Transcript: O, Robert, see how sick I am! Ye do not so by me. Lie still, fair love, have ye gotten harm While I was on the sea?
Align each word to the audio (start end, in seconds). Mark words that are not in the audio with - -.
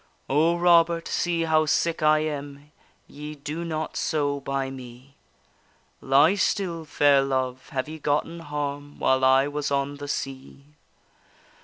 O, 0.27 0.57
Robert, 0.57 1.07
see 1.07 1.43
how 1.43 1.67
sick 1.67 2.01
I 2.01 2.21
am! 2.21 2.71
Ye 3.05 3.35
do 3.35 3.63
not 3.63 3.95
so 3.95 4.39
by 4.39 4.71
me. 4.71 5.13
Lie 6.01 6.33
still, 6.33 6.85
fair 6.85 7.21
love, 7.21 7.69
have 7.69 7.87
ye 7.87 7.99
gotten 7.99 8.39
harm 8.39 8.97
While 8.97 9.23
I 9.23 9.47
was 9.47 9.69
on 9.69 9.97
the 9.97 10.07
sea? 10.07 10.63